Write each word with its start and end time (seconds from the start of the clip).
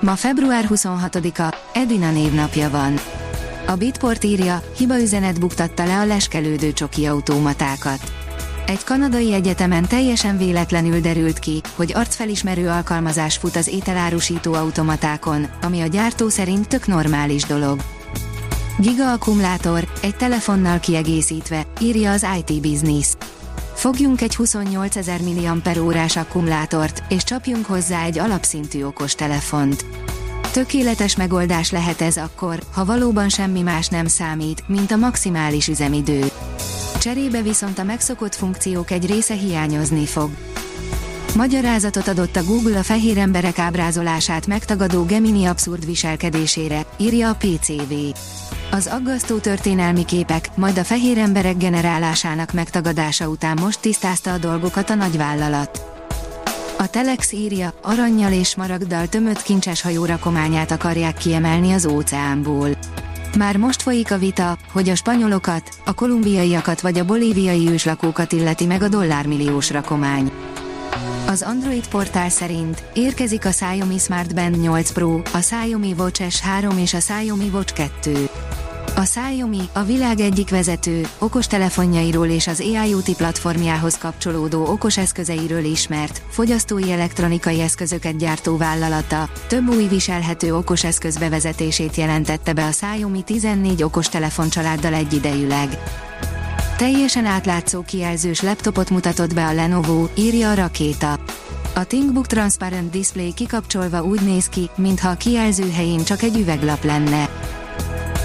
Ma 0.00 0.16
február 0.16 0.66
26-a, 0.68 1.56
Edina 1.72 2.10
névnapja 2.10 2.70
van. 2.70 2.94
A 3.66 3.74
Bitport 3.74 4.24
írja, 4.24 4.62
hibaüzenet 4.76 5.40
buktatta 5.40 5.86
le 5.86 5.98
a 5.98 6.06
leskelődő 6.06 6.72
csoki 6.72 7.06
automatákat. 7.06 8.12
Egy 8.66 8.84
kanadai 8.84 9.32
egyetemen 9.32 9.86
teljesen 9.86 10.38
véletlenül 10.38 11.00
derült 11.00 11.38
ki, 11.38 11.60
hogy 11.74 11.92
arcfelismerő 11.94 12.68
alkalmazás 12.68 13.36
fut 13.36 13.56
az 13.56 13.68
ételárusító 13.68 14.52
automatákon, 14.52 15.46
ami 15.62 15.80
a 15.80 15.86
gyártó 15.86 16.28
szerint 16.28 16.68
tök 16.68 16.86
normális 16.86 17.42
dolog. 17.42 17.80
Giga 18.78 19.12
akkumulátor, 19.12 19.88
egy 20.02 20.16
telefonnal 20.16 20.78
kiegészítve, 20.78 21.66
írja 21.80 22.10
az 22.10 22.26
IT 22.38 22.60
Business. 22.60 23.06
Fogjunk 23.80 24.20
egy 24.20 24.36
28 24.36 24.96
ezer 24.96 25.20
mAh 25.20 26.16
akkumulátort, 26.16 27.02
és 27.08 27.24
csapjunk 27.24 27.66
hozzá 27.66 28.04
egy 28.04 28.18
alapszintű 28.18 28.82
okos 28.84 29.14
telefont. 29.14 29.84
Tökéletes 30.52 31.16
megoldás 31.16 31.70
lehet 31.70 32.00
ez 32.00 32.16
akkor, 32.16 32.58
ha 32.72 32.84
valóban 32.84 33.28
semmi 33.28 33.62
más 33.62 33.88
nem 33.88 34.06
számít, 34.06 34.68
mint 34.68 34.90
a 34.90 34.96
maximális 34.96 35.68
üzemidő. 35.68 36.30
Cserébe 36.98 37.42
viszont 37.42 37.78
a 37.78 37.84
megszokott 37.84 38.34
funkciók 38.34 38.90
egy 38.90 39.06
része 39.06 39.34
hiányozni 39.34 40.06
fog. 40.06 40.30
Magyarázatot 41.36 42.08
adott 42.08 42.36
a 42.36 42.44
Google 42.44 42.78
a 42.78 42.82
fehér 42.82 43.18
emberek 43.18 43.58
ábrázolását 43.58 44.46
megtagadó 44.46 45.04
Gemini 45.04 45.44
abszurd 45.44 45.86
viselkedésére, 45.86 46.86
írja 46.96 47.28
a 47.28 47.34
PCV. 47.38 47.92
Az 48.70 48.86
aggasztó 48.86 49.36
történelmi 49.36 50.04
képek, 50.04 50.48
majd 50.56 50.78
a 50.78 50.84
fehér 50.84 51.18
emberek 51.18 51.56
generálásának 51.56 52.52
megtagadása 52.52 53.28
után 53.28 53.58
most 53.60 53.80
tisztázta 53.80 54.32
a 54.32 54.38
dolgokat 54.38 54.90
a 54.90 54.94
nagyvállalat. 54.94 55.84
A 56.78 56.86
Telex 56.86 57.32
írja, 57.32 57.74
aranyjal 57.82 58.32
és 58.32 58.56
maragdal 58.56 59.06
tömött 59.06 59.42
kincses 59.42 59.82
hajórakományát 59.82 60.70
akarják 60.70 61.16
kiemelni 61.16 61.72
az 61.72 61.86
óceánból. 61.86 62.68
Már 63.38 63.56
most 63.56 63.82
folyik 63.82 64.12
a 64.12 64.18
vita, 64.18 64.58
hogy 64.72 64.88
a 64.88 64.94
spanyolokat, 64.94 65.62
a 65.84 65.94
kolumbiaiakat 65.94 66.80
vagy 66.80 66.98
a 66.98 67.04
bolíviai 67.04 67.68
őslakókat 67.68 68.32
illeti 68.32 68.66
meg 68.66 68.82
a 68.82 68.88
dollármilliós 68.88 69.70
rakomány. 69.70 70.30
Az 71.30 71.42
Android 71.42 71.88
portál 71.88 72.28
szerint 72.28 72.82
érkezik 72.94 73.44
a 73.44 73.48
Xiaomi 73.48 73.98
Smart 73.98 74.34
Band 74.34 74.60
8 74.60 74.92
Pro, 74.92 75.20
a 75.32 75.38
Xiaomi 75.38 75.94
Watch 75.98 76.22
S3 76.28 76.80
és 76.80 76.94
a 76.94 76.98
Xiaomi 76.98 77.48
Watch 77.52 77.72
2. 77.72 78.28
A 78.96 79.00
Xiaomi, 79.00 79.60
a 79.72 79.82
világ 79.82 80.20
egyik 80.20 80.50
vezető, 80.50 81.06
okostelefonjairól 81.18 82.26
és 82.26 82.46
az 82.46 82.60
AIoT 82.60 83.16
platformjához 83.16 83.98
kapcsolódó 83.98 84.66
okos 84.66 84.98
eszközeiről 84.98 85.64
ismert, 85.64 86.22
fogyasztói 86.28 86.90
elektronikai 86.90 87.60
eszközöket 87.60 88.16
gyártó 88.16 88.56
vállalata, 88.56 89.28
több 89.48 89.68
új 89.68 89.86
viselhető 89.86 90.56
okos 90.56 90.84
eszköz 90.84 91.18
bevezetését 91.18 91.96
jelentette 91.96 92.52
be 92.52 92.64
a 92.64 92.70
Xiaomi 92.70 93.22
14 93.22 93.82
okostelefon 93.82 94.48
családdal 94.48 94.94
egyidejűleg. 94.94 95.68
Teljesen 96.80 97.24
átlátszó 97.24 97.82
kijelzős 97.82 98.40
laptopot 98.42 98.90
mutatott 98.90 99.34
be 99.34 99.46
a 99.46 99.52
Lenovo, 99.52 100.08
írja 100.14 100.50
a 100.50 100.54
rakéta. 100.54 101.12
A 101.74 101.86
ThinkBook 101.86 102.26
Transparent 102.26 102.90
Display 102.90 103.34
kikapcsolva 103.34 104.02
úgy 104.02 104.20
néz 104.20 104.48
ki, 104.48 104.70
mintha 104.76 105.08
a 105.08 105.14
kijelző 105.14 105.70
helyén 105.70 106.04
csak 106.04 106.22
egy 106.22 106.36
üveglap 106.36 106.84
lenne. 106.84 107.28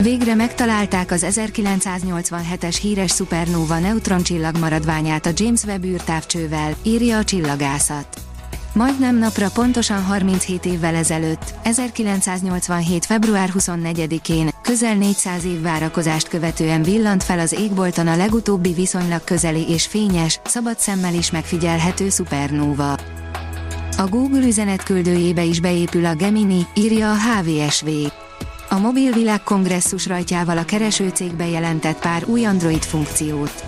Végre 0.00 0.34
megtalálták 0.34 1.10
az 1.10 1.26
1987-es 1.28 2.78
híres 2.80 3.10
szupernóva 3.10 3.78
neutroncsillag 3.78 4.58
maradványát 4.58 5.26
a 5.26 5.30
James 5.34 5.64
Webb 5.64 5.84
űrtávcsővel, 5.84 6.74
írja 6.82 7.18
a 7.18 7.24
csillagászat. 7.24 8.20
Majdnem 8.72 9.18
napra 9.18 9.50
pontosan 9.50 10.02
37 10.02 10.64
évvel 10.64 10.94
ezelőtt, 10.94 11.54
1987. 11.62 13.04
február 13.04 13.50
24-én, 13.58 14.50
közel 14.70 14.94
400 14.94 15.44
év 15.44 15.60
várakozást 15.60 16.28
követően 16.28 16.82
villant 16.82 17.22
fel 17.24 17.38
az 17.38 17.52
égbolton 17.52 18.06
a 18.06 18.16
legutóbbi 18.16 18.72
viszonylag 18.72 19.24
közeli 19.24 19.68
és 19.68 19.86
fényes, 19.86 20.40
szabad 20.44 20.78
szemmel 20.78 21.14
is 21.14 21.30
megfigyelhető 21.30 22.08
szupernóva. 22.08 22.92
A 23.96 24.06
Google 24.08 24.46
üzenetküldőjébe 24.46 25.42
is 25.42 25.60
beépül 25.60 26.06
a 26.06 26.14
Gemini, 26.14 26.66
írja 26.74 27.10
a 27.10 27.16
HVSV. 27.16 27.88
A 28.68 28.78
mobilvilág 28.78 29.42
kongresszus 29.42 30.06
rajtjával 30.06 30.58
a 30.58 30.64
keresőcég 30.64 31.34
bejelentett 31.34 31.98
pár 31.98 32.24
új 32.24 32.44
Android 32.44 32.82
funkciót. 32.82 33.64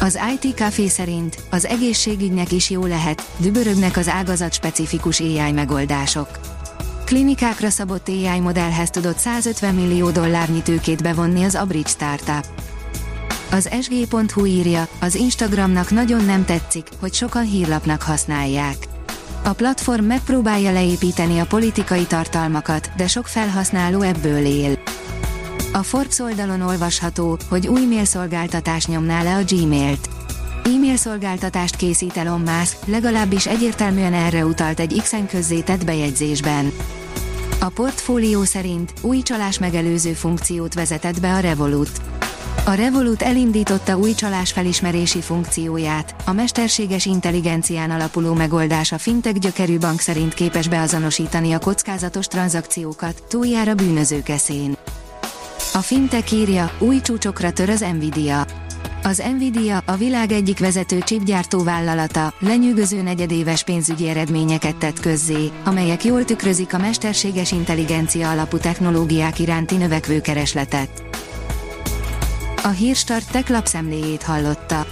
Az 0.00 0.18
IT 0.40 0.54
Café 0.54 0.88
szerint 0.88 1.38
az 1.50 1.66
egészségügynek 1.66 2.52
is 2.52 2.70
jó 2.70 2.86
lehet, 2.86 3.22
dübörögnek 3.36 3.96
az 3.96 4.08
ágazat 4.08 4.52
specifikus 4.52 5.20
AI 5.20 5.52
megoldások. 5.52 6.57
Klinikákra 7.08 7.70
szabott 7.70 8.08
AI 8.08 8.40
modellhez 8.40 8.90
tudott 8.90 9.16
150 9.16 9.74
millió 9.74 10.10
dollárnyi 10.10 10.62
tőkét 10.62 11.02
bevonni 11.02 11.44
az 11.44 11.54
Abridge 11.54 11.88
Startup. 11.88 12.46
Az 13.50 13.68
sg.hu 13.82 14.44
írja, 14.44 14.88
az 15.00 15.14
Instagramnak 15.14 15.90
nagyon 15.90 16.24
nem 16.24 16.44
tetszik, 16.44 16.88
hogy 17.00 17.14
sokan 17.14 17.42
hírlapnak 17.42 18.02
használják. 18.02 18.76
A 19.44 19.52
platform 19.52 20.04
megpróbálja 20.04 20.72
leépíteni 20.72 21.38
a 21.38 21.46
politikai 21.46 22.04
tartalmakat, 22.04 22.90
de 22.96 23.06
sok 23.06 23.26
felhasználó 23.26 24.00
ebből 24.00 24.44
él. 24.44 24.78
A 25.72 25.82
Forbes 25.82 26.18
oldalon 26.18 26.60
olvasható, 26.60 27.38
hogy 27.48 27.66
új 27.66 27.86
mailszolgáltatás 27.86 28.86
nyomná 28.86 29.22
le 29.22 29.34
a 29.34 29.42
Gmail-t. 29.48 30.08
E-mail 30.74 30.96
szolgáltatást 30.96 31.76
készít 31.76 32.16
Elon 32.16 32.40
Musk, 32.40 32.76
legalábbis 32.86 33.46
egyértelműen 33.46 34.14
erre 34.14 34.44
utalt 34.44 34.80
egy 34.80 35.00
X-en 35.02 35.26
közzétett 35.26 35.84
bejegyzésben. 35.84 36.72
A 37.60 37.68
portfólió 37.68 38.44
szerint 38.44 38.92
új 39.00 39.22
csalás 39.22 39.58
megelőző 39.58 40.12
funkciót 40.12 40.74
vezetett 40.74 41.20
be 41.20 41.34
a 41.34 41.38
Revolut. 41.38 41.90
A 42.64 42.70
Revolut 42.70 43.22
elindította 43.22 43.98
új 43.98 44.14
csalás 44.14 44.52
felismerési 44.52 45.20
funkcióját, 45.20 46.14
a 46.24 46.32
mesterséges 46.32 47.06
intelligencián 47.06 47.90
alapuló 47.90 48.34
megoldás 48.34 48.92
a 48.92 48.98
fintech 48.98 49.38
gyökerű 49.38 49.78
bank 49.78 50.00
szerint 50.00 50.34
képes 50.34 50.68
beazonosítani 50.68 51.52
a 51.52 51.58
kockázatos 51.58 52.26
tranzakciókat, 52.26 53.22
túljára 53.28 53.74
bűnözők 53.74 54.28
eszén. 54.28 54.76
A 55.72 55.78
fintech 55.78 56.32
írja, 56.32 56.70
új 56.78 57.00
csúcsokra 57.00 57.52
tör 57.52 57.68
az 57.68 57.84
Nvidia. 57.94 58.46
Az 59.02 59.22
Nvidia, 59.36 59.82
a 59.84 59.96
világ 59.96 60.32
egyik 60.32 60.58
vezető 60.58 60.98
chipgyártó 60.98 61.62
vállalata, 61.62 62.34
lenyűgöző 62.38 63.02
negyedéves 63.02 63.64
pénzügyi 63.64 64.08
eredményeket 64.08 64.76
tett 64.76 65.00
közzé, 65.00 65.50
amelyek 65.64 66.04
jól 66.04 66.24
tükrözik 66.24 66.74
a 66.74 66.78
mesterséges 66.78 67.52
intelligencia 67.52 68.30
alapú 68.30 68.56
technológiák 68.56 69.38
iránti 69.38 69.76
növekvő 69.76 70.20
keresletet. 70.20 71.02
A 72.62 72.68
Hírstart 72.68 73.30
tech 73.30 73.50
lapszemléjét 73.50 74.22
hallotta. 74.22 74.86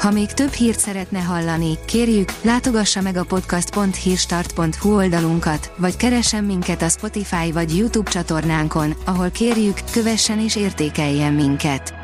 Ha 0.00 0.10
még 0.10 0.32
több 0.32 0.52
hírt 0.52 0.78
szeretne 0.78 1.18
hallani, 1.18 1.78
kérjük, 1.84 2.32
látogassa 2.42 3.00
meg 3.00 3.16
a 3.16 3.24
podcast.hírstart.hu 3.24 4.94
oldalunkat, 4.94 5.72
vagy 5.76 5.96
keressen 5.96 6.44
minket 6.44 6.82
a 6.82 6.88
Spotify 6.88 7.52
vagy 7.52 7.76
YouTube 7.76 8.10
csatornánkon, 8.10 8.94
ahol 9.04 9.30
kérjük, 9.30 9.78
kövessen 9.90 10.38
és 10.38 10.56
értékeljen 10.56 11.32
minket. 11.32 12.03